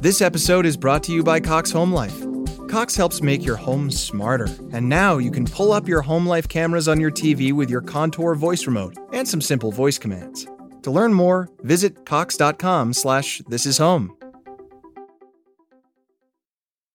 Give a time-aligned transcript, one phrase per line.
[0.00, 2.24] This episode is brought to you by Cox Home Life.
[2.70, 6.48] Cox helps make your home smarter, and now you can pull up your home life
[6.48, 10.46] cameras on your TV with your Contour voice remote and some simple voice commands.
[10.84, 14.16] To learn more, visit cox.com slash this is home.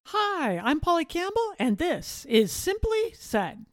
[0.05, 3.67] Hi, I'm Polly Campbell, and this is Simply Said.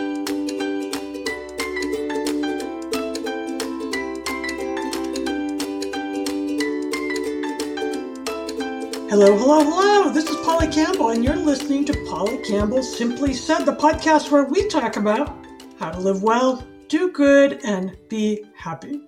[9.12, 10.10] Hello, hello, hello.
[10.10, 14.44] This is Polly Campbell, and you're listening to Polly Campbell Simply Said, the podcast where
[14.44, 15.36] we talk about
[15.78, 19.02] how to live well, do good, and be happy.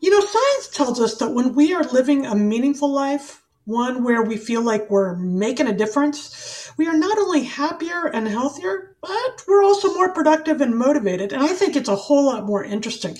[0.00, 4.22] You know, science tells us that when we are living a meaningful life, one where
[4.22, 9.42] we feel like we're making a difference, we are not only happier and healthier, but
[9.46, 11.34] we're also more productive and motivated.
[11.34, 13.18] And I think it's a whole lot more interesting.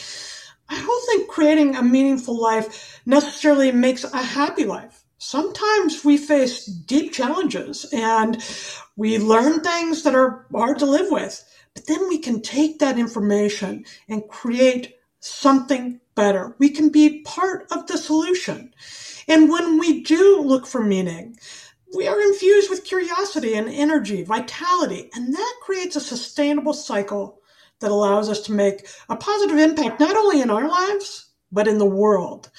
[0.67, 6.67] I don't think creating a meaningful life necessarily makes a happy life sometimes we face
[6.67, 8.43] deep challenges and
[8.97, 11.45] we learn things that are hard to live with.
[11.75, 16.55] But then we can take that information and create something better.
[16.59, 18.73] We can be part of the solution.
[19.29, 21.37] And when we do look for meaning,
[21.95, 27.41] we are infused with curiosity and energy, vitality, and that creates a sustainable cycle
[27.81, 31.79] that allows us to make a positive impact not only in our lives, but in
[31.79, 32.51] the world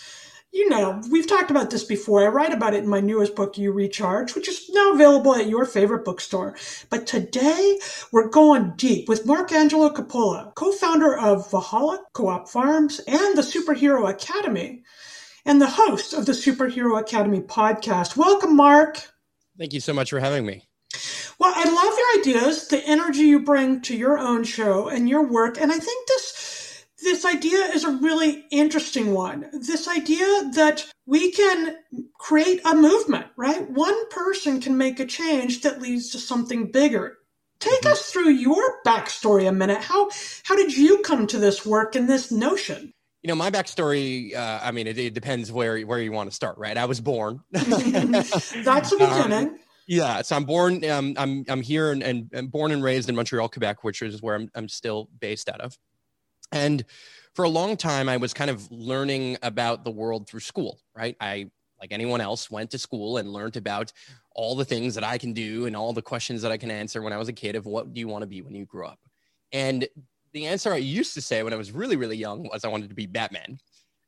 [0.52, 2.23] you know, we've talked about this before.
[2.23, 5.48] I write about it in my newest book, You Recharge, which is now available at
[5.48, 6.55] your favorite bookstore.
[6.89, 7.80] But today
[8.11, 14.10] we're going deep with Marc Angelo Coppola, co-founder of Valhalla Co-op Farms and the Superhero
[14.10, 14.83] Academy,
[15.45, 18.17] and the host of the Superhero Academy podcast.
[18.17, 19.11] Welcome, Marc.
[19.58, 20.64] Thank you so much for having me.
[21.39, 25.27] Well, I love your ideas, the energy you bring to your own show and your
[25.27, 25.61] work.
[25.61, 26.46] And I think this
[27.02, 29.49] this idea is a really interesting one.
[29.53, 30.25] This idea
[30.55, 31.77] that we can
[32.19, 33.69] create a movement, right?
[33.69, 37.17] One person can make a change that leads to something bigger.
[37.59, 37.91] Take mm-hmm.
[37.91, 39.81] us through your backstory a minute.
[39.81, 40.09] How
[40.43, 42.93] how did you come to this work and this notion?
[43.23, 44.35] You know, my backstory.
[44.35, 46.77] Uh, I mean, it, it, depends where where you want to start, right?
[46.77, 47.41] I was born.
[47.52, 49.49] That's the beginning.
[49.49, 50.83] Um, yeah, so I'm born.
[50.85, 54.21] Um, I'm I'm here and, and, and born and raised in Montreal, Quebec, which is
[54.21, 55.77] where I'm I'm still based out of.
[56.52, 56.83] And
[57.33, 61.15] for a long time, I was kind of learning about the world through school, right?
[61.19, 63.93] I, like anyone else, went to school and learned about
[64.33, 67.02] all the things that I can do and all the questions that I can answer
[67.02, 68.87] when I was a kid of what do you want to be when you grow
[68.87, 68.99] up?
[69.52, 69.87] And
[70.33, 72.89] the answer I used to say when I was really, really young was I wanted
[72.89, 73.59] to be Batman.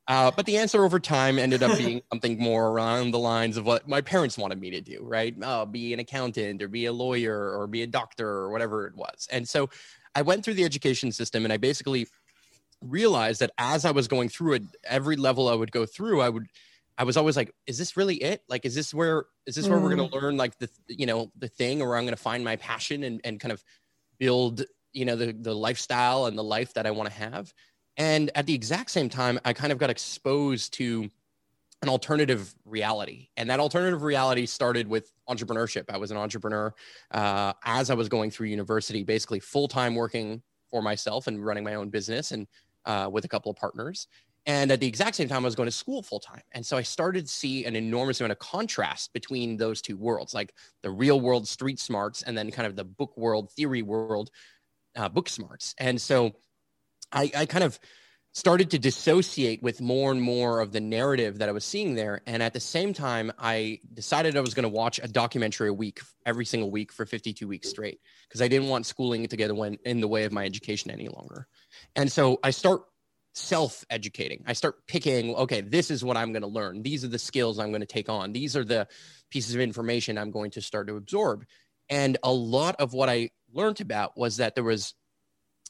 [0.08, 3.66] Uh, but the answer over time ended up being something more around the lines of
[3.66, 5.36] what my parents wanted me to do, right?
[5.44, 8.96] Uh, be an accountant or be a lawyer or be a doctor or whatever it
[8.96, 9.28] was.
[9.32, 9.70] And so
[10.16, 12.08] I went through the education system and I basically
[12.82, 16.30] realized that as I was going through it, every level I would go through, I
[16.30, 16.48] would,
[16.98, 18.44] I was always like, is this really it?
[18.50, 20.22] Like, is this where, is this where we're going to mm.
[20.22, 23.22] learn like the, you know, the thing, or I'm going to find my passion and,
[23.24, 23.64] and kind of
[24.18, 24.64] build,
[24.94, 27.54] you know, the, the lifestyle and the life that I want to have.
[27.96, 31.10] And at the exact same time, I kind of got exposed to
[31.82, 33.30] an alternative reality.
[33.38, 35.86] And that alternative reality started with entrepreneurship.
[35.90, 36.74] I was an entrepreneur
[37.12, 41.64] uh, as I was going through university, basically full time working for myself and running
[41.64, 42.32] my own business.
[42.32, 42.48] And
[42.90, 44.08] uh, with a couple of partners.
[44.48, 46.42] And at the exact same time, I was going to school full time.
[46.54, 50.34] And so I started to see an enormous amount of contrast between those two worlds,
[50.34, 54.32] like the real world street smarts and then kind of the book world, theory world,
[54.96, 55.76] uh, book smarts.
[55.78, 56.32] And so
[57.12, 57.80] I, I kind of
[58.32, 62.22] started to dissociate with more and more of the narrative that I was seeing there.
[62.28, 65.74] And at the same time, I decided I was going to watch a documentary a
[65.74, 69.50] week, every single week for 52 weeks straight, because I didn't want schooling to get
[69.84, 71.48] in the way of my education any longer.
[71.96, 72.84] And so I start
[73.34, 74.44] self educating.
[74.46, 76.84] I start picking, okay, this is what I'm going to learn.
[76.84, 78.32] These are the skills I'm going to take on.
[78.34, 78.88] These are the
[79.32, 81.46] pieces of information I'm going to start to absorb.
[81.90, 84.94] And a lot of what I learned about was that there was,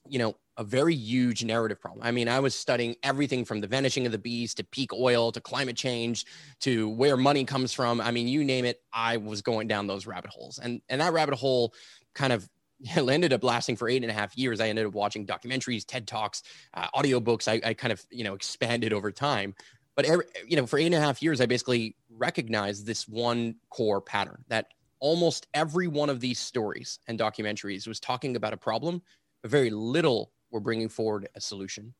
[0.08, 2.06] you know, a very huge narrative problem.
[2.06, 5.32] I mean, I was studying everything from the vanishing of the bees to peak oil
[5.32, 6.26] to climate change
[6.60, 8.02] to where money comes from.
[8.02, 10.60] I mean, you name it, I was going down those rabbit holes.
[10.60, 11.74] And and that rabbit hole
[12.14, 12.48] kind of
[12.98, 14.60] ended up lasting for eight and a half years.
[14.60, 17.48] I ended up watching documentaries, TED Talks, uh, audiobooks.
[17.48, 19.56] I, I kind of, you know, expanded over time.
[19.96, 20.08] But,
[20.46, 24.44] you know, for eight and a half years, I basically recognized this one core pattern
[24.50, 24.68] that
[25.00, 29.02] almost every one of these stories and documentaries was talking about a problem,
[29.42, 31.94] but very little were bringing forward a solution.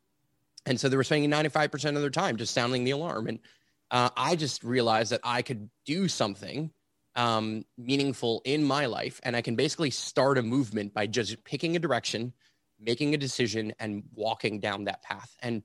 [0.66, 3.28] And so they were spending 95% of their time just sounding the alarm.
[3.28, 3.40] And
[3.92, 6.72] uh, I just realized that I could do something
[7.16, 9.20] um, meaningful in my life.
[9.24, 12.34] And I can basically start a movement by just picking a direction,
[12.80, 15.36] making a decision, and walking down that path.
[15.42, 15.64] And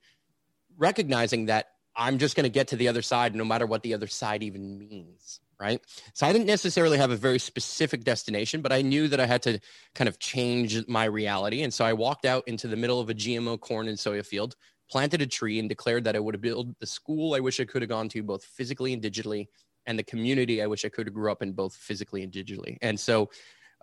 [0.76, 3.94] recognizing that I'm just going to get to the other side no matter what the
[3.94, 5.40] other side even means.
[5.60, 5.80] Right.
[6.14, 9.42] So I didn't necessarily have a very specific destination, but I knew that I had
[9.42, 9.60] to
[9.94, 11.62] kind of change my reality.
[11.62, 14.56] And so I walked out into the middle of a GMO corn and soya field,
[14.90, 17.82] planted a tree, and declared that I would build the school I wish I could
[17.82, 19.46] have gone to both physically and digitally,
[19.86, 22.76] and the community I wish I could have grew up in both physically and digitally.
[22.82, 23.30] And so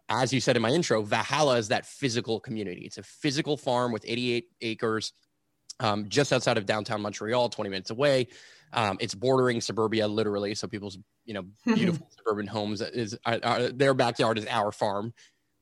[0.10, 2.82] as you said in my intro, Valhalla is that physical community.
[2.82, 5.14] It's a physical farm with 88 acres
[5.80, 8.28] um, just outside of downtown Montreal, 20 minutes away.
[8.74, 10.56] Um, it's bordering suburbia, literally.
[10.56, 10.98] So people's,
[11.32, 11.46] you know,
[11.76, 15.14] beautiful suburban homes is uh, uh, their backyard is our farm.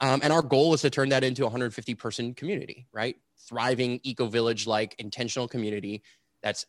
[0.01, 3.17] Um, and our goal is to turn that into a 150 person community, right?
[3.47, 6.01] Thriving eco village like intentional community
[6.41, 6.65] that's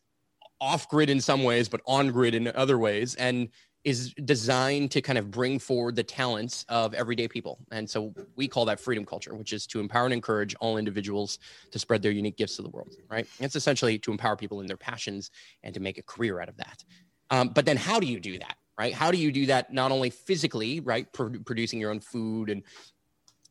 [0.61, 3.14] off grid in some ways, but on grid in other ways.
[3.14, 3.49] And
[3.82, 7.58] is designed to kind of bring forward the talents of everyday people.
[7.73, 11.38] And so we call that freedom culture, which is to empower and encourage all individuals
[11.70, 13.26] to spread their unique gifts to the world, right?
[13.38, 15.31] It's essentially to empower people in their passions
[15.62, 16.85] and to make a career out of that.
[17.31, 18.94] Um, but then how do you do that, right?
[18.94, 21.11] How do you do that not only physically, right?
[21.12, 22.62] Pro- producing your own food and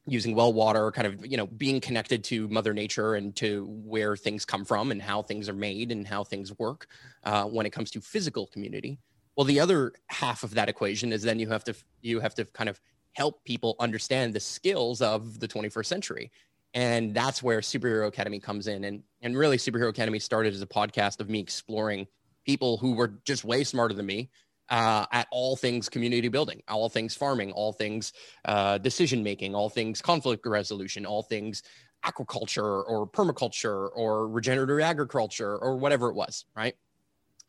[0.05, 4.15] using well water kind of you know being connected to mother nature and to where
[4.15, 6.87] things come from and how things are made and how things work
[7.25, 8.97] uh, when it comes to physical community
[9.39, 12.43] well, the other half of that equation is then you have to you have to
[12.43, 12.81] kind of
[13.13, 16.29] help people understand the skills of the 21st century.
[16.73, 18.83] And that's where Superhero Academy comes in.
[18.83, 22.05] And and really Superhero Academy started as a podcast of me exploring
[22.45, 24.29] people who were just way smarter than me
[24.69, 28.13] uh, at all things community building, all things farming, all things
[28.45, 31.63] uh, decision making, all things conflict resolution, all things
[32.05, 36.75] aquaculture or permaculture or regenerative agriculture or whatever it was, right?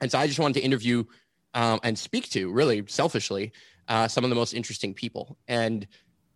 [0.01, 1.05] And so I just wanted to interview
[1.55, 3.53] um, and speak to really selfishly
[3.89, 5.37] uh, some of the most interesting people.
[5.47, 5.87] And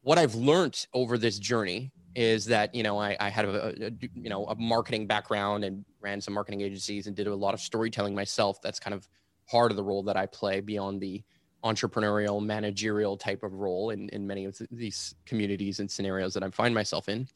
[0.03, 3.91] what I've learned over this journey is that you know I, I had a, a,
[4.15, 7.61] you know a marketing background and ran some marketing agencies and did a lot of
[7.61, 8.61] storytelling myself.
[8.63, 9.09] That's kind of
[9.49, 11.23] part of the role that I play beyond the
[11.65, 16.51] entrepreneurial managerial type of role in, in many of these communities and scenarios that I
[16.51, 17.27] find myself in.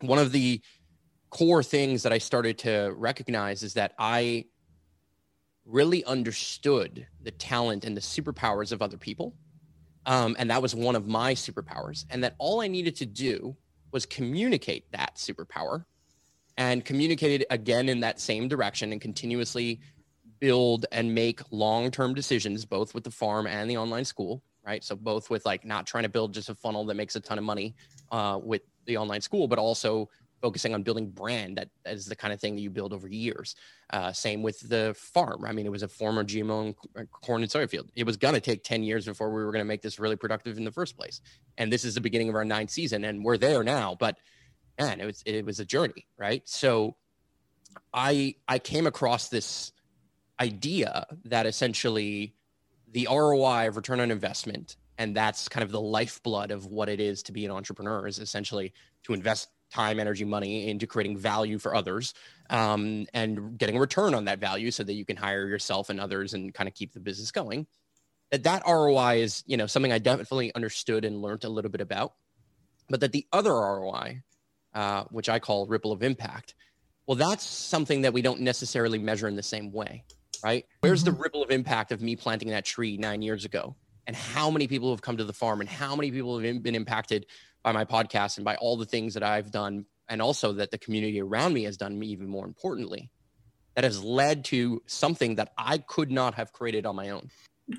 [0.00, 0.60] One of the
[1.30, 4.44] core things that I started to recognize is that I
[5.66, 9.34] really understood the talent and the superpowers of other people.
[10.06, 12.06] Um, and that was one of my superpowers.
[12.08, 13.56] And that all I needed to do
[13.92, 15.84] was communicate that superpower
[16.56, 19.80] and communicate it again in that same direction and continuously
[20.40, 24.84] build and make long-term decisions both with the farm and the online school right?
[24.84, 27.38] So both with like not trying to build just a funnel that makes a ton
[27.38, 27.74] of money
[28.12, 30.10] uh, with the online school but also
[30.42, 33.56] focusing on building brand that is the kind of thing that you build over years.
[33.90, 35.44] Uh, same with the farm.
[35.46, 37.90] I mean it was a former gmo uh, corn and soy field.
[37.96, 40.16] It was going to take 10 years before we were going to make this really
[40.16, 41.22] productive in the first place.
[41.56, 44.18] And this is the beginning of our ninth season and we're there now but
[44.78, 46.42] man it was it was a journey right?
[46.46, 46.96] So
[47.94, 49.72] i i came across this
[50.40, 52.34] idea that essentially
[52.90, 57.00] the roi of return on investment and that's kind of the lifeblood of what it
[57.00, 58.72] is to be an entrepreneur is essentially
[59.04, 62.14] to invest time, energy, money into creating value for others
[62.50, 66.00] um, and getting a return on that value so that you can hire yourself and
[66.00, 67.66] others and kind of keep the business going.
[68.30, 71.80] That that ROI is, you know, something I definitely understood and learned a little bit
[71.80, 72.14] about,
[72.88, 74.22] but that the other ROI,
[74.74, 76.54] uh, which I call ripple of impact,
[77.06, 80.04] well, that's something that we don't necessarily measure in the same way,
[80.42, 80.64] right?
[80.80, 81.22] Where's the mm-hmm.
[81.22, 83.76] ripple of impact of me planting that tree nine years ago?
[84.06, 86.74] And how many people have come to the farm and how many people have been
[86.74, 87.26] impacted
[87.62, 90.78] by my podcast and by all the things that I've done, and also that the
[90.78, 93.10] community around me has done, me even more importantly,
[93.74, 97.30] that has led to something that I could not have created on my own.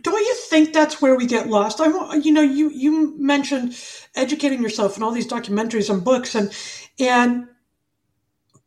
[0.04, 1.82] Don't you think that's where we get lost?
[1.82, 3.76] I, you know, you you mentioned
[4.16, 6.54] educating yourself and all these documentaries and books, and
[7.00, 7.48] and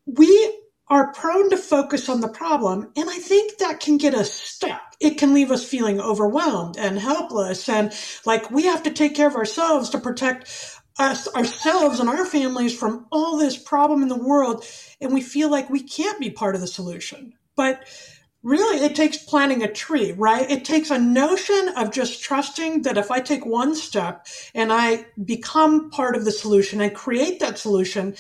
[0.05, 0.59] we
[0.93, 4.83] are prone to focus on the problem, and I think that can get us stuck.
[5.01, 7.93] It can leave us feeling overwhelmed and helpless, and
[8.27, 10.49] like we have to take care of ourselves to protect
[10.99, 14.65] us ourselves and our families from all this problem in the world
[15.01, 17.85] and we feel like we can't be part of the solution but
[18.43, 22.99] really it takes planting a tree right it takes a notion of just trusting that
[22.99, 27.59] if i take one step and i become part of the solution and create that
[27.59, 28.15] solution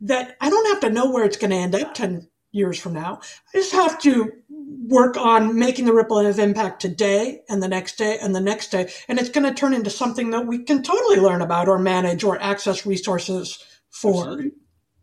[0.00, 2.94] that i don't have to know where it's going to end up 10 years from
[2.94, 3.20] now.
[3.54, 4.32] I just have to
[4.88, 8.70] work on making the ripple of impact today and the next day and the next
[8.70, 8.90] day.
[9.08, 12.24] And it's going to turn into something that we can totally learn about or manage
[12.24, 14.22] or access resources for.
[14.22, 14.52] Absolutely.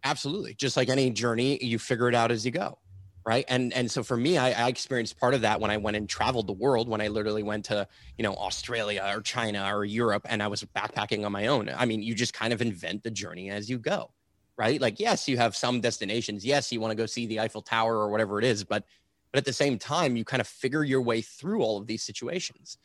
[0.03, 0.53] Absolutely.
[0.56, 2.77] Just like any journey, you figure it out as you go.
[3.25, 3.46] Right.
[3.48, 6.10] And and so for me, I, I experienced part of that when I went and
[6.10, 7.88] traveled the world, when I literally went to,
[8.18, 11.70] you know, Australia or China or Europe and I was backpacking on my own.
[11.74, 14.12] I mean, you just kind of invent the journey as you go.
[14.58, 14.80] Right.
[14.80, 16.46] Like, yes, you have some destinations.
[16.46, 18.84] Yes, you want to go see the Eiffel Tower or whatever it is, but
[19.32, 22.03] but at the same time, you kind of figure your way through all of these
[22.03, 22.77] situations.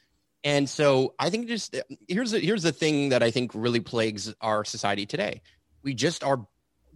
[0.44, 3.80] And so I think just eh, here's a, here's the thing that I think really
[3.80, 5.42] plagues our society today.
[5.82, 6.46] We just are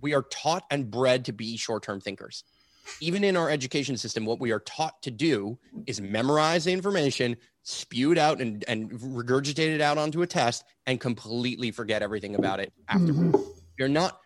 [0.00, 2.44] we are taught and bred to be short-term thinkers.
[3.00, 7.36] Even in our education system, what we are taught to do is memorize the information,
[7.62, 12.34] spew it out and, and regurgitate it out onto a test and completely forget everything
[12.34, 13.36] about it afterwards.
[13.36, 13.50] Mm-hmm.
[13.78, 14.18] You're not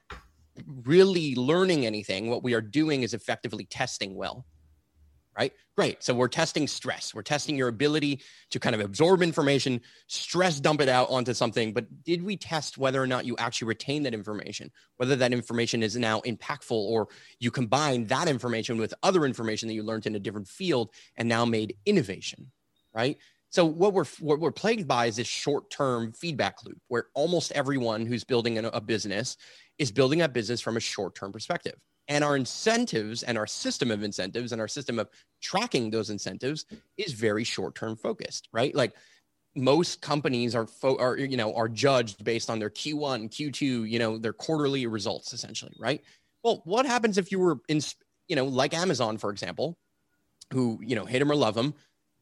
[0.84, 2.30] really learning anything.
[2.30, 4.46] What we are doing is effectively testing well
[5.36, 5.52] right?
[5.76, 6.02] Great.
[6.02, 7.14] So we're testing stress.
[7.14, 11.72] We're testing your ability to kind of absorb information, stress dump it out onto something.
[11.72, 15.82] But did we test whether or not you actually retain that information, whether that information
[15.82, 20.14] is now impactful or you combine that information with other information that you learned in
[20.14, 22.50] a different field and now made innovation,
[22.94, 23.18] right?
[23.50, 28.04] So what we're what we're plagued by is this short-term feedback loop where almost everyone
[28.04, 29.36] who's building a business
[29.78, 31.76] is building a business from a short-term perspective
[32.08, 35.08] and our incentives and our system of incentives and our system of
[35.40, 38.74] tracking those incentives is very short term focused right?
[38.74, 38.94] Like
[39.54, 43.98] most companies are fo- are you know are judged based on their q1 q2 you
[43.98, 46.02] know their quarterly results essentially right?
[46.42, 47.80] Well what happens if you were in
[48.28, 49.78] you know like amazon for example
[50.52, 51.74] who you know hate them or love them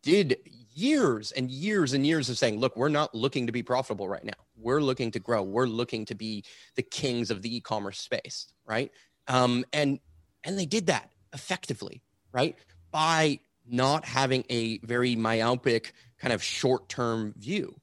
[0.03, 0.37] did
[0.75, 4.25] years and years and years of saying look we're not looking to be profitable right
[4.25, 4.33] now.
[4.57, 5.43] We're looking to grow.
[5.43, 6.45] We're looking to be
[6.76, 8.91] the kings of the e-commerce space right
[9.28, 9.99] um, and
[10.45, 12.02] and they did that effectively,
[12.33, 12.57] right?
[12.90, 17.75] By not having a very myopic kind of short-term view,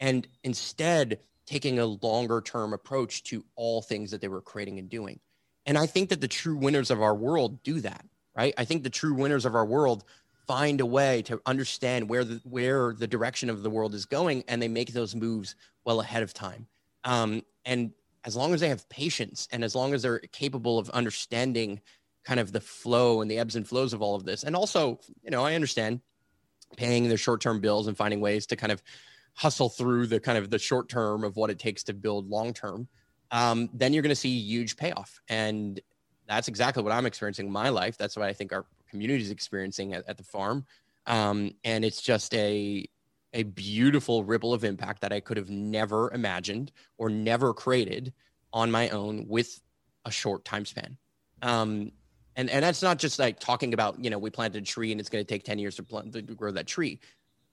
[0.00, 5.18] and instead taking a longer-term approach to all things that they were creating and doing.
[5.64, 8.04] And I think that the true winners of our world do that,
[8.36, 8.52] right?
[8.58, 10.04] I think the true winners of our world
[10.46, 14.44] find a way to understand where the where the direction of the world is going,
[14.48, 16.66] and they make those moves well ahead of time.
[17.04, 17.92] Um, and
[18.24, 21.80] as long as they have patience and as long as they're capable of understanding
[22.24, 24.42] kind of the flow and the ebbs and flows of all of this.
[24.42, 26.00] And also you know i understand
[26.76, 28.82] paying their short-term bills and finding ways to kind of
[29.34, 32.52] hustle through the kind of the short term of what it takes to build long
[32.52, 32.88] term
[33.30, 35.20] um, then you're going to see huge payoff.
[35.28, 35.80] And
[36.26, 37.96] that's exactly what i'm experiencing in my life.
[37.96, 40.66] That's what i think our community is experiencing at, at the farm.
[41.06, 42.86] Um, and it's just a
[43.32, 48.12] a beautiful ripple of impact that I could have never imagined or never created
[48.52, 49.60] on my own with
[50.04, 50.96] a short time span.
[51.42, 51.92] Um,
[52.38, 55.00] and and that's not just like talking about you know we planted a tree and
[55.00, 56.98] it's going to take 10 years to plant to grow that tree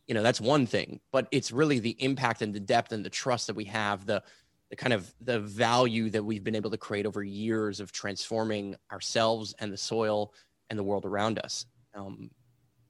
[0.08, 3.10] you know that's one thing but it's really the impact and the depth and the
[3.10, 4.24] trust that we have the
[4.70, 8.76] the kind of the value that we've been able to create over years of transforming
[8.92, 10.34] ourselves and the soil
[10.70, 11.66] and the world around us
[11.96, 12.30] um,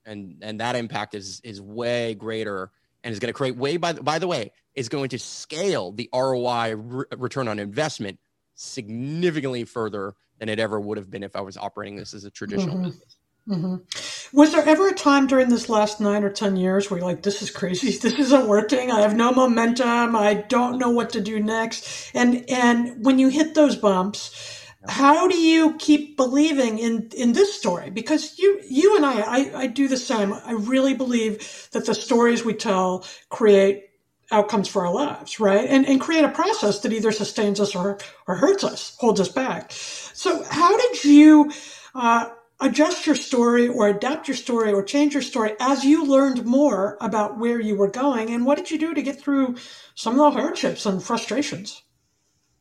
[0.05, 2.71] and and that impact is is way greater
[3.03, 5.91] and is going to create way by the, by the way is going to scale
[5.91, 8.19] the ROI re- return on investment
[8.55, 12.31] significantly further than it ever would have been if I was operating this as a
[12.31, 12.85] traditional mm-hmm.
[12.85, 13.17] business.
[13.47, 14.37] Mm-hmm.
[14.37, 17.21] Was there ever a time during this last nine or 10 years where you're like,
[17.21, 17.91] this is crazy.
[18.01, 18.91] This isn't working.
[18.91, 20.15] I have no momentum.
[20.15, 22.11] I don't know what to do next.
[22.15, 27.53] And, and when you hit those bumps, how do you keep believing in in this
[27.55, 27.89] story?
[27.91, 30.33] Because you you and I, I i do the same.
[30.33, 33.85] I really believe that the stories we tell create
[34.31, 35.69] outcomes for our lives right?
[35.69, 39.29] And and create a process that either sustains us or or hurts us holds us
[39.29, 39.71] back.
[39.71, 41.51] So how did you
[41.95, 42.29] uh,
[42.61, 46.97] adjust your story or adapt your story or change your story as you learned more
[47.01, 48.31] about where you were going?
[48.31, 49.57] And what did you do to get through
[49.95, 51.83] some of the hardships and frustrations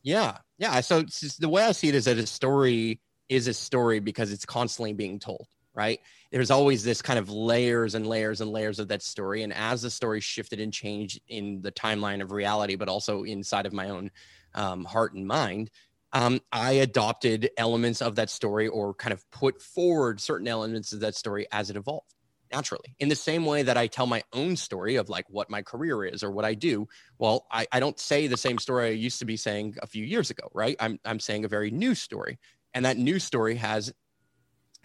[0.05, 0.81] yeah yeah.
[0.81, 1.03] So
[1.39, 4.93] the way I see it is that a story is a story because it's constantly
[4.93, 6.01] being told, right?
[6.31, 9.43] There's always this kind of layers and layers and layers of that story.
[9.43, 13.67] And as the story shifted and changed in the timeline of reality, but also inside
[13.67, 14.11] of my own
[14.55, 15.71] um, heart and mind,
[16.13, 21.01] um, I adopted elements of that story or kind of put forward certain elements of
[21.01, 22.14] that story as it evolved
[22.55, 25.61] naturally in the same way that i tell my own story of like what my
[25.63, 26.87] career is or what i do
[27.19, 30.05] well i, I don't say the same story i used to be saying a few
[30.05, 32.39] years ago right I'm, I'm saying a very new story
[32.73, 33.93] and that new story has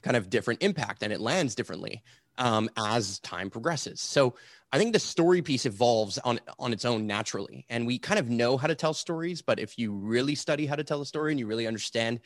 [0.02, 2.02] kind of different impact and it lands differently
[2.38, 4.34] um, as time progresses so
[4.72, 8.30] i think the story piece evolves on on its own naturally and we kind of
[8.30, 11.32] know how to tell stories but if you really study how to tell a story
[11.32, 12.20] and you really understand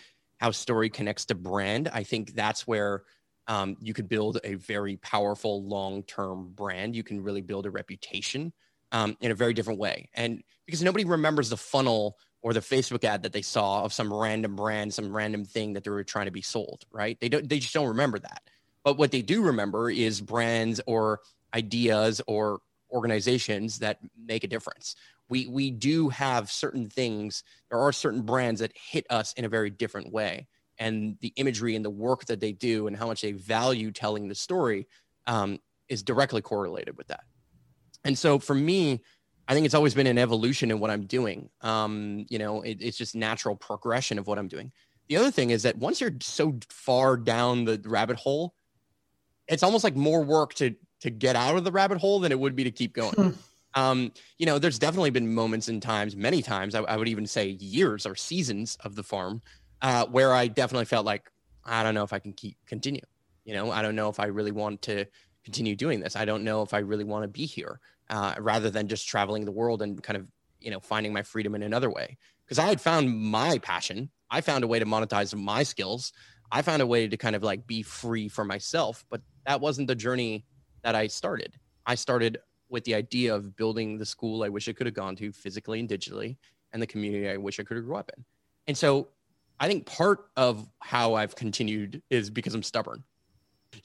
[0.43, 1.89] how story connects to brand.
[1.93, 3.03] I think that's where
[3.47, 6.95] um, you could build a very powerful long-term brand.
[6.95, 8.53] You can really build a reputation
[8.91, 10.09] um, in a very different way.
[10.13, 14.13] And because nobody remembers the funnel or the Facebook ad that they saw of some
[14.13, 17.17] random brand, some random thing that they were trying to be sold, right?
[17.19, 18.41] They don't, they just don't remember that.
[18.83, 21.21] But what they do remember is brands or
[21.53, 22.59] ideas or
[22.91, 24.95] organizations that make a difference.
[25.29, 27.43] We we do have certain things.
[27.69, 30.47] There are certain brands that hit us in a very different way,
[30.79, 34.27] and the imagery and the work that they do and how much they value telling
[34.27, 34.87] the story
[35.27, 37.23] um, is directly correlated with that.
[38.03, 39.01] And so for me,
[39.47, 41.49] I think it's always been an evolution in what I'm doing.
[41.61, 44.71] Um, you know, it, it's just natural progression of what I'm doing.
[45.09, 48.53] The other thing is that once you're so far down the rabbit hole,
[49.47, 52.39] it's almost like more work to to get out of the rabbit hole than it
[52.39, 53.13] would be to keep going.
[53.13, 53.29] Hmm.
[53.75, 57.27] um, you know, there's definitely been moments and times, many times, I, I, would even
[57.27, 59.41] say years or seasons of the farm,
[59.83, 61.29] uh, where I definitely felt like
[61.65, 63.01] I don't know if I can keep continue.
[63.45, 65.05] You know, I don't know if I really want to
[65.43, 66.15] continue doing this.
[66.15, 69.43] I don't know if I really want to be here, uh, rather than just traveling
[69.45, 70.27] the world and kind of
[70.59, 72.17] you know finding my freedom in another way.
[72.45, 76.13] Because I had found my passion, I found a way to monetize my skills.
[76.51, 79.87] I found a way to kind of like be free for myself, but that wasn't
[79.87, 80.45] the journey
[80.83, 81.55] that I started.
[81.85, 82.37] I started
[82.69, 85.79] with the idea of building the school I wish I could have gone to physically
[85.79, 86.37] and digitally,
[86.71, 88.23] and the community I wish I could have grew up in.
[88.67, 89.09] And so
[89.59, 93.03] I think part of how I've continued is because I'm stubborn.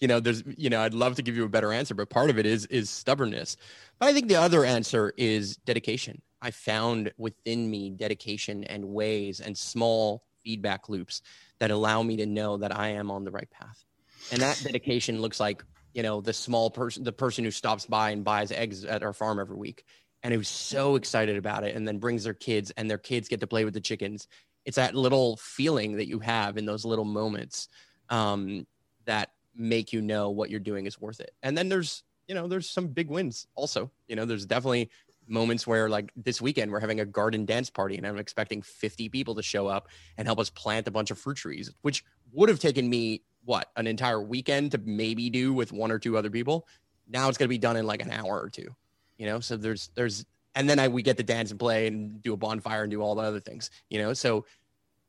[0.01, 2.31] You know, there's, you know, I'd love to give you a better answer, but part
[2.31, 3.57] of it is is stubbornness.
[3.99, 6.21] But I think the other answer is dedication.
[6.43, 11.23] I found within me dedication and ways and small feedback loops
[11.59, 13.85] that allow me to know that I am on the right path.
[14.31, 18.11] And that dedication looks like you know the small person the person who stops by
[18.11, 19.85] and buys eggs at our farm every week
[20.23, 23.41] and who's so excited about it and then brings their kids and their kids get
[23.41, 24.29] to play with the chickens
[24.65, 27.69] it's that little feeling that you have in those little moments
[28.11, 28.67] um,
[29.05, 32.47] that make you know what you're doing is worth it and then there's you know
[32.47, 34.89] there's some big wins also you know there's definitely
[35.27, 39.09] moments where like this weekend we're having a garden dance party and i'm expecting 50
[39.09, 42.49] people to show up and help us plant a bunch of fruit trees which would
[42.49, 46.29] have taken me what an entire weekend to maybe do with one or two other
[46.29, 46.67] people.
[47.09, 48.69] Now it's going to be done in like an hour or two,
[49.17, 49.41] you know.
[49.41, 50.27] So there's there's
[50.59, 53.03] and then I we get to dance and play and do a bonfire and do
[53.03, 54.15] all the other things, you know.
[54.15, 54.47] So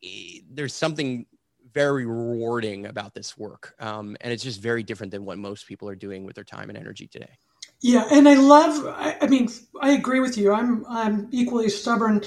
[0.02, 1.28] e- there's something
[1.74, 5.90] very rewarding about this work, um, and it's just very different than what most people
[5.90, 7.38] are doing with their time and energy today.
[7.82, 8.86] Yeah, and I love.
[8.88, 9.50] I, I mean,
[9.82, 10.54] I agree with you.
[10.54, 12.24] I'm I'm equally stubborn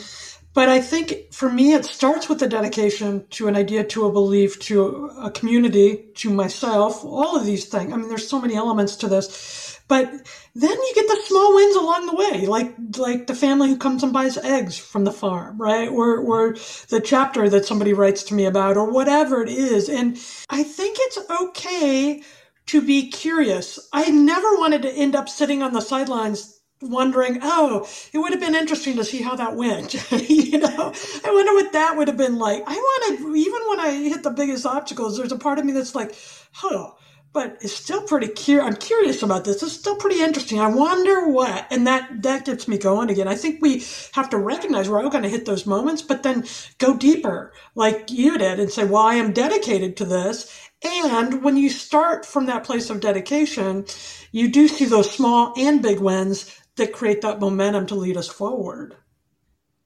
[0.55, 4.13] but I think for me, it starts with the dedication to an idea, to a
[4.13, 7.93] belief, to a community, to myself, all of these things.
[7.93, 9.72] I mean, there's so many elements to this.
[9.93, 10.11] But
[10.55, 14.03] then you get the small wins along the way, like like the family who comes
[14.03, 15.87] and buys eggs from the farm, right?
[15.87, 16.57] Or or
[16.89, 19.91] the chapter that somebody writes to me about, or whatever it is.
[19.91, 20.17] And
[20.49, 22.23] I think it's okay
[22.69, 23.79] to be curious.
[23.93, 28.41] I never wanted to end up sitting on the sidelines wondering, oh, it would have
[28.41, 29.93] been interesting to see how that went.
[30.31, 32.63] you know, I wonder what that would have been like.
[32.67, 35.95] I wanted, even when I hit the biggest obstacles, there's a part of me that's
[35.95, 36.15] like,
[36.63, 36.97] oh,
[37.33, 38.61] but it's still pretty.
[38.61, 39.63] I'm curious about this.
[39.63, 40.61] It's still pretty interesting.
[40.61, 43.29] I wonder what, and that that gets me going again.
[43.29, 46.45] I think we have to recognize we're all going to hit those moments, but then
[46.79, 51.57] go deeper, like you did, and say, "Well, I am dedicated to this." And when
[51.57, 53.87] you start from that place of dedication,
[54.33, 58.29] you do see those small and big wins that create that momentum to lead us
[58.29, 58.97] forward.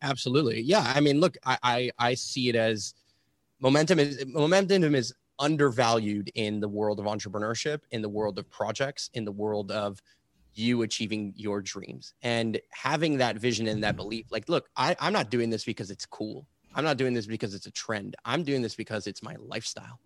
[0.02, 0.60] Absolutely.
[0.62, 0.92] Yeah.
[0.94, 2.94] I mean, look, I, I, I see it as
[3.60, 9.10] momentum is momentum is undervalued in the world of entrepreneurship, in the world of projects,
[9.14, 10.00] in the world of
[10.54, 14.26] you achieving your dreams and having that vision and that belief.
[14.30, 16.46] Like, look, I, I'm not doing this because it's cool.
[16.74, 18.16] I'm not doing this because it's a trend.
[18.24, 20.00] I'm doing this because it's my lifestyle.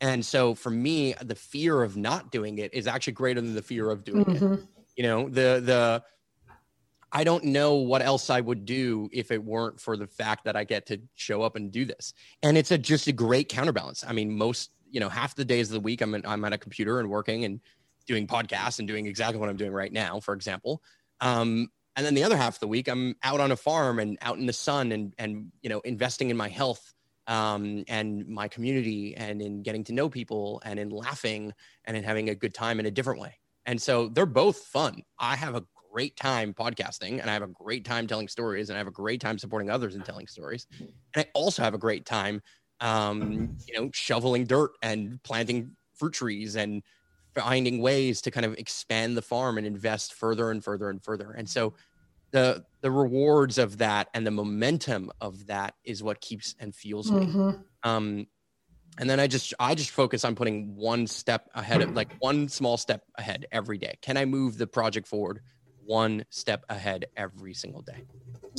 [0.00, 3.62] And so for me, the fear of not doing it is actually greater than the
[3.62, 4.52] fear of doing mm-hmm.
[4.54, 4.60] it
[4.98, 6.02] you know the the
[7.12, 10.56] I don't know what else I would do if it weren't for the fact that
[10.56, 12.12] I get to show up and do this.
[12.42, 14.04] And it's a just a great counterbalance.
[14.06, 16.52] I mean, most, you know, half the days of the week I'm in, I'm at
[16.52, 17.60] a computer and working and
[18.06, 20.82] doing podcasts and doing exactly what I'm doing right now, for example.
[21.20, 24.18] Um, and then the other half of the week I'm out on a farm and
[24.22, 26.94] out in the sun and and you know investing in my health
[27.26, 31.52] um, and my community and in getting to know people and in laughing
[31.84, 33.34] and in having a good time in a different way.
[33.66, 35.02] And so they're both fun.
[35.18, 38.76] I have a great time podcasting and I have a great time telling stories and
[38.76, 40.66] I have a great time supporting others in telling stories.
[40.78, 42.42] And I also have a great time,
[42.80, 46.82] um, you know, shoveling dirt and planting fruit trees and
[47.34, 51.32] finding ways to kind of expand the farm and invest further and further and further.
[51.32, 51.74] And so
[52.30, 57.10] the the rewards of that and the momentum of that is what keeps and fuels
[57.10, 57.26] me.
[57.26, 57.88] Mm-hmm.
[57.88, 58.26] Um,
[58.98, 62.48] and then i just i just focus on putting one step ahead of like one
[62.48, 65.40] small step ahead every day can i move the project forward
[65.88, 68.04] one step ahead every single day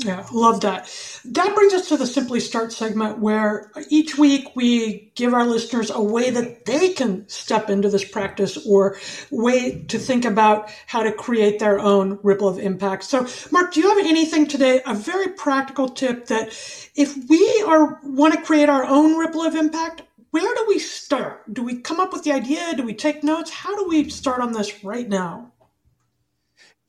[0.06, 0.90] yeah, love that.
[1.26, 5.90] That brings us to the Simply Start segment where each week we give our listeners
[5.90, 8.98] a way that they can step into this practice or
[9.30, 13.04] way to think about how to create their own ripple of impact.
[13.04, 16.48] So, Marc, do you have anything today, a very practical tip that
[16.96, 21.54] if we are want to create our own ripple of impact, where do we start?
[21.54, 22.74] Do we come up with the idea?
[22.76, 23.50] Do we take notes?
[23.50, 25.52] How do we start on this right now?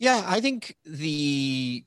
[0.01, 1.85] Yeah, I think the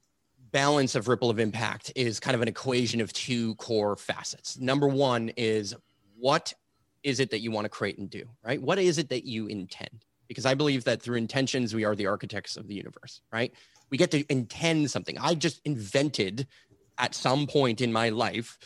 [0.52, 4.60] balance of ripple of impact is kind of an equation of two core facets.
[4.60, 5.74] Number one is
[6.16, 6.54] what
[7.02, 8.62] is it that you want to create and do, right?
[8.62, 10.06] What is it that you intend?
[10.28, 13.52] Because I believe that through intentions, we are the architects of the universe, right?
[13.90, 15.18] We get to intend something.
[15.20, 16.46] I just invented
[17.00, 18.60] at some point in my life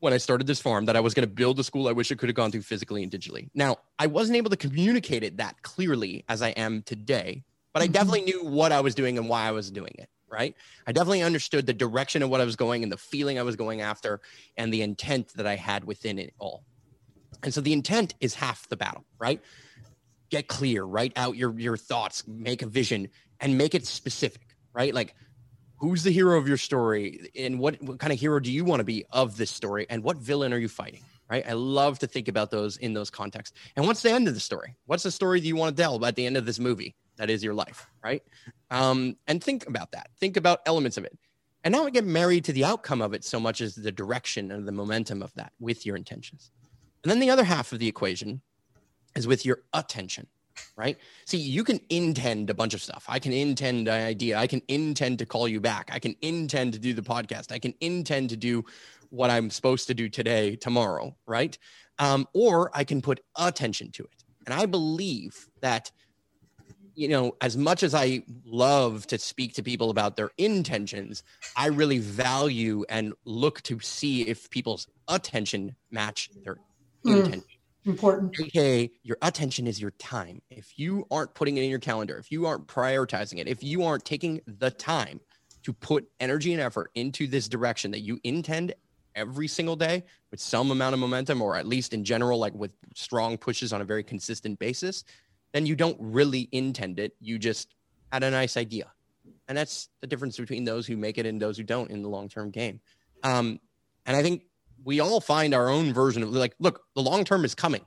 [0.00, 2.10] when I started this farm that I was going to build a school I wish
[2.10, 3.50] I could have gone through physically and digitally.
[3.54, 7.86] Now, I wasn't able to communicate it that clearly as I am today, but I
[7.86, 7.92] mm-hmm.
[7.92, 10.56] definitely knew what I was doing and why I was doing it right?
[10.86, 13.54] I definitely understood the direction of what I was going and the feeling I was
[13.54, 14.20] going after
[14.56, 16.64] and the intent that I had within it all.
[17.44, 19.40] And so the intent is half the battle, right?
[20.30, 23.08] Get clear, write out your your thoughts, make a vision
[23.40, 24.92] and make it specific, right?
[24.92, 25.14] Like
[25.76, 28.80] who's the hero of your story and what, what kind of hero do you want
[28.80, 31.02] to be of this story and what villain are you fighting?
[31.30, 31.44] Right.
[31.48, 33.58] I love to think about those in those contexts.
[33.76, 34.76] And what's the end of the story?
[34.86, 36.94] What's the story do you want to tell at the end of this movie?
[37.16, 38.22] That is your life, right?
[38.70, 40.10] Um, and think about that.
[40.18, 41.16] Think about elements of it.
[41.62, 44.50] And now not get married to the outcome of it so much as the direction
[44.50, 46.50] and the momentum of that with your intentions.
[47.02, 48.42] And then the other half of the equation
[49.16, 50.26] is with your attention,
[50.76, 50.98] right?
[51.24, 53.06] See, you can intend a bunch of stuff.
[53.08, 54.36] I can intend an idea.
[54.36, 55.90] I can intend to call you back.
[55.92, 57.50] I can intend to do the podcast.
[57.50, 58.64] I can intend to do
[59.08, 61.56] what I'm supposed to do today, tomorrow, right?
[61.98, 64.24] Um, or I can put attention to it.
[64.44, 65.90] And I believe that
[66.94, 71.22] you know, as much as I love to speak to people about their intentions,
[71.56, 76.56] I really value and look to see if people's attention match their
[77.04, 77.44] mm, intention.
[77.86, 78.38] Important.
[78.40, 80.40] Okay, your attention is your time.
[80.50, 83.84] If you aren't putting it in your calendar, if you aren't prioritizing it, if you
[83.84, 85.20] aren't taking the time
[85.64, 88.74] to put energy and effort into this direction that you intend
[89.14, 92.72] every single day with some amount of momentum, or at least in general, like with
[92.94, 95.04] strong pushes on a very consistent basis,
[95.54, 97.14] then you don't really intend it.
[97.20, 97.74] You just
[98.12, 98.92] had a nice idea.
[99.46, 102.08] And that's the difference between those who make it and those who don't in the
[102.08, 102.80] long term game.
[103.22, 103.60] Um,
[104.04, 104.42] and I think
[104.84, 107.84] we all find our own version of like, look, the long term is coming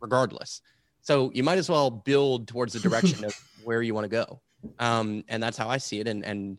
[0.00, 0.60] regardless.
[1.00, 3.34] So you might as well build towards the direction of
[3.64, 4.42] where you want to go.
[4.78, 6.06] Um, and that's how I see it.
[6.06, 6.58] And, and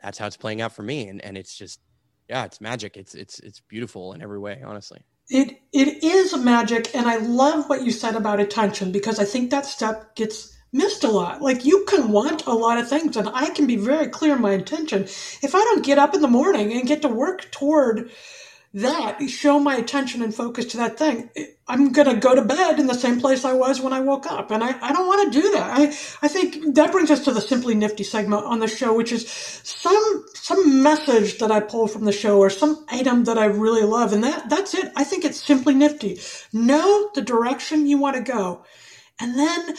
[0.00, 1.08] that's how it's playing out for me.
[1.08, 1.80] And, and it's just,
[2.28, 2.96] yeah, it's magic.
[2.96, 5.02] It's, it's, it's beautiful in every way, honestly.
[5.30, 9.50] It it is magic, and I love what you said about attention because I think
[9.50, 11.42] that step gets missed a lot.
[11.42, 14.42] Like you can want a lot of things, and I can be very clear in
[14.42, 15.04] my intention.
[15.04, 18.12] If I don't get up in the morning and get to work toward
[18.74, 21.30] that, show my attention and focus to that thing,
[21.68, 24.26] I'm going to go to bed in the same place I was when I woke
[24.26, 24.50] up.
[24.50, 25.78] And I, I don't want to do that.
[25.78, 25.84] I,
[26.22, 29.28] I think that brings us to the Simply Nifty segment on the show, which is
[29.30, 33.84] some, some message that I pull from the show or some item that I really
[33.84, 34.12] love.
[34.12, 34.92] And that, that's it.
[34.96, 36.20] I think it's simply nifty.
[36.52, 38.64] Know the direction you want to go.
[39.20, 39.76] And then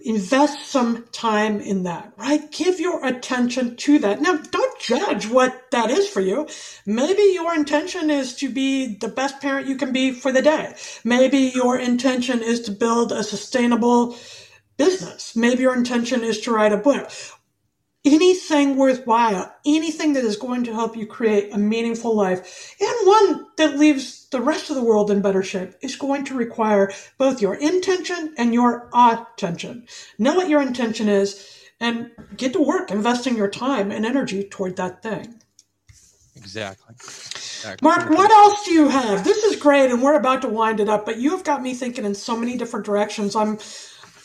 [0.00, 2.50] invest some time in that, right?
[2.52, 4.20] Give your attention to that.
[4.22, 6.48] Now, don't judge what that is for you.
[6.86, 10.74] Maybe your intention is to be the best parent you can be for the day.
[11.04, 14.16] Maybe your intention is to build a sustainable
[14.78, 15.36] business.
[15.36, 17.10] Maybe your intention is to write a book
[18.06, 23.46] anything worthwhile, anything that is going to help you create a meaningful life and one
[23.56, 27.42] that leaves the rest of the world in better shape is going to require both
[27.42, 29.86] your intention and your attention.
[30.18, 34.76] Know what your intention is and get to work investing your time and energy toward
[34.76, 35.40] that thing.
[36.36, 36.94] Exactly.
[36.94, 37.78] exactly.
[37.82, 39.24] Marc, what else do you have?
[39.24, 41.74] This is great, and we're about to wind it up, but you have got me
[41.74, 43.34] thinking in so many different directions.
[43.34, 43.58] I'm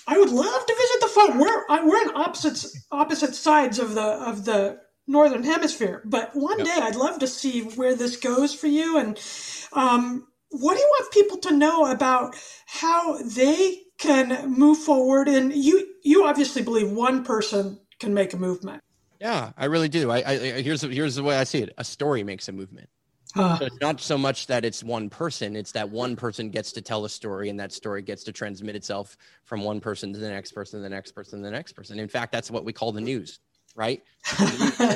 [0.07, 1.39] I would love to visit the farm.
[1.39, 6.67] We're we're on opposite opposite sides of the of the northern hemisphere, but one yep.
[6.67, 8.97] day I'd love to see where this goes for you.
[8.97, 9.19] And
[9.73, 12.35] um, what do you want people to know about
[12.65, 15.27] how they can move forward?
[15.27, 18.81] And you you obviously believe one person can make a movement.
[19.19, 20.09] Yeah, I really do.
[20.09, 22.89] I, I here's here's the way I see it: a story makes a movement.
[23.35, 26.71] Uh, so it's not so much that it's one person, it's that one person gets
[26.73, 30.19] to tell a story and that story gets to transmit itself from one person to
[30.19, 31.99] the next person, the next person, the next person.
[31.99, 33.39] In fact, that's what we call the news.
[33.75, 34.03] right?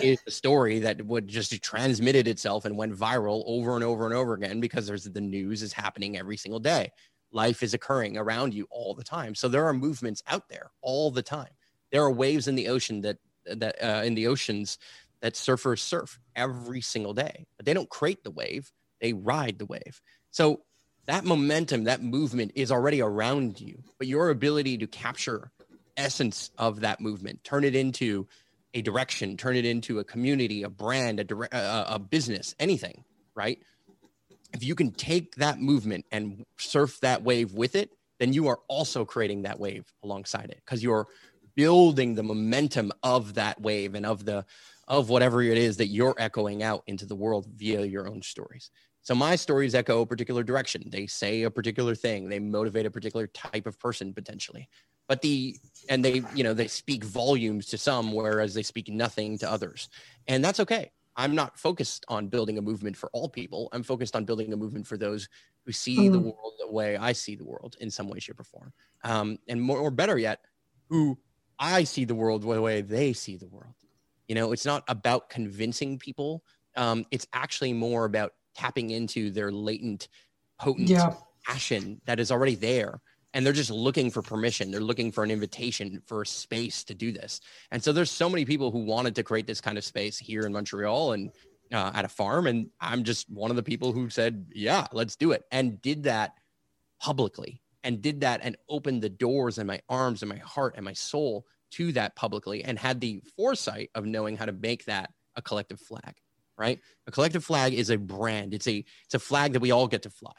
[0.04, 4.14] is the story that would just transmitted itself and went viral over and over and
[4.14, 6.92] over again because there's the news is happening every single day.
[7.32, 9.36] Life is occurring around you all the time.
[9.36, 11.52] So there are movements out there all the time.
[11.92, 14.78] There are waves in the ocean that that uh, in the oceans
[15.22, 19.66] that surfers surf every single day, but they don't create the wave; they ride the
[19.66, 20.02] wave.
[20.32, 20.62] So
[21.06, 25.52] that momentum, that movement is already around you, but your ability to capture
[25.98, 28.28] essence of that movement, turn it into
[28.74, 33.04] a direction, turn it into a community, a brand, a, dire- a, a business, anything,
[33.36, 33.60] right?
[34.54, 38.60] If you can take that movement and surf that wave with it, then you are
[38.68, 41.08] also creating that wave alongside it because you're
[41.56, 44.46] building the momentum of that wave and of the
[44.88, 48.70] of whatever it is that you're echoing out into the world via your own stories.
[49.02, 50.84] So my stories echo a particular direction.
[50.88, 52.28] They say a particular thing.
[52.28, 54.68] They motivate a particular type of person potentially
[55.08, 55.58] but the
[55.90, 59.90] and they you know they speak volumes to some whereas they speak nothing to others
[60.28, 64.16] and that's okay i'm not focused on building a movement for all people i'm focused
[64.16, 65.28] on building a movement for those
[65.66, 66.14] who see mm-hmm.
[66.14, 69.38] the world the way i see the world in some way shape or form um,
[69.48, 70.40] and more or better yet
[70.90, 71.18] who
[71.60, 73.76] i see the world the way they see the world
[74.28, 76.44] you know it's not about convincing people
[76.78, 80.08] um, it's actually more about tapping into their latent
[80.60, 81.14] potent yeah.
[81.46, 83.02] passion that is already there
[83.34, 86.94] and they're just looking for permission they're looking for an invitation for a space to
[86.94, 89.84] do this and so there's so many people who wanted to create this kind of
[89.84, 91.32] space here in montreal and
[91.74, 95.16] uh, at a farm and i'm just one of the people who said yeah let's
[95.16, 96.34] do it and did that
[97.02, 100.86] publicly and did that and opened the doors and my arms and my heart and
[100.86, 105.12] my soul to that publicly and had the foresight of knowing how to make that
[105.36, 106.16] a collective flag
[106.58, 106.80] right?
[107.08, 108.54] A collective flag is a brand.
[108.54, 110.34] It's a it's a flag that we all get to fly.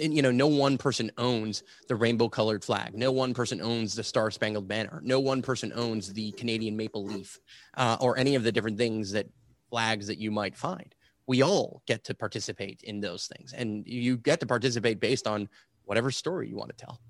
[0.00, 2.94] And you know no one person owns the rainbow colored flag.
[2.94, 5.00] No one person owns the star spangled banner.
[5.02, 7.38] No one person owns the canadian maple leaf
[7.76, 9.26] uh, or any of the different things that
[9.70, 10.94] flags that you might find.
[11.26, 15.48] We all get to participate in those things and you get to participate based on
[15.84, 17.00] whatever story you want to tell.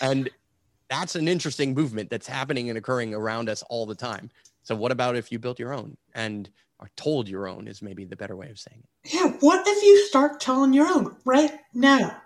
[0.00, 0.28] And
[0.90, 4.30] that's an interesting movement that's happening and occurring around us all the time
[4.62, 6.50] so what about if you built your own and
[6.80, 9.14] are told your own is maybe the better way of saying it.
[9.14, 12.22] Yeah, what if you start telling your own right now?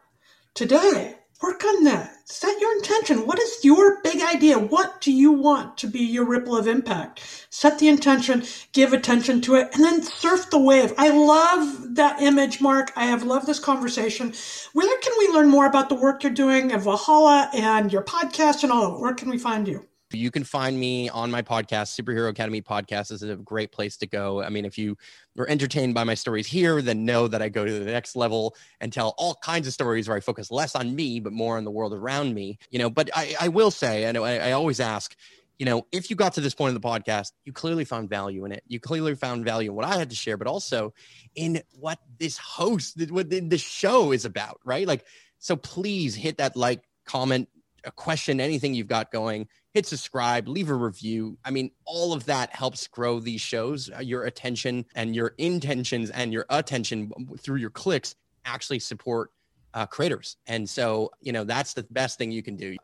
[0.55, 2.13] Today, work on that.
[2.27, 3.27] Set your intention.
[3.27, 4.59] What is your big idea?
[4.59, 7.47] What do you want to be your ripple of impact?
[7.51, 10.93] Set the intention, give attention to it, and then surf the wave.
[10.97, 12.93] I love that image, Marc.
[12.97, 14.33] I have loved this conversation.
[14.73, 18.63] Where can we learn more about the work you're doing at Valhalla and your podcast
[18.63, 19.01] and all of it?
[19.01, 19.87] Where can we find you?
[20.15, 24.07] You can find me on my podcast, Superhero Academy Podcast is a great place to
[24.07, 24.43] go.
[24.43, 24.97] I mean, if you
[25.37, 28.55] were entertained by my stories here, then know that I go to the next level
[28.81, 31.65] and tell all kinds of stories where I focus less on me, but more on
[31.65, 32.59] the world around me.
[32.71, 35.17] You know, but I, I will say, and I, I always ask,
[35.59, 38.45] you know, if you got to this point in the podcast, you clearly found value
[38.45, 38.63] in it.
[38.67, 40.93] You clearly found value in what I had to share, but also
[41.35, 44.87] in what this host, what the show is about, right?
[44.87, 45.05] Like,
[45.39, 47.49] so please hit that like, comment,
[47.85, 51.37] a question, anything you've got going hit subscribe, leave a review.
[51.45, 53.91] I mean, all of that helps grow these shows.
[53.95, 59.33] Uh, your attention and your intentions and your attention through your clicks actually support
[59.75, 60.37] uh, creators.
[60.47, 62.77] And so, you know, that's the best thing you can do.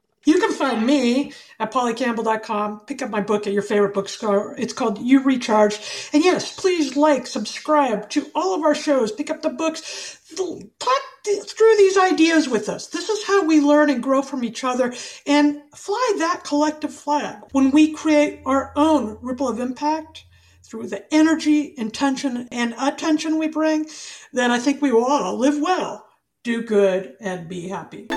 [0.60, 2.80] Find me at pollycampbell.com.
[2.80, 4.54] Pick up my book at your favorite bookstore.
[4.58, 5.80] It's called You Recharge.
[6.12, 9.10] And yes, please like, subscribe to all of our shows.
[9.10, 10.20] Pick up the books.
[10.36, 12.88] Talk through these ideas with us.
[12.88, 14.92] This is how we learn and grow from each other
[15.26, 17.38] and fly that collective flag.
[17.52, 20.26] When we create our own ripple of impact
[20.62, 23.86] through the energy, intention, and attention we bring,
[24.34, 26.06] then I think we will all live well,
[26.44, 28.08] do good, and be happy.